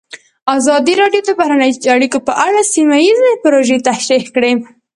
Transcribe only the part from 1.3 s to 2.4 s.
بهرنۍ اړیکې په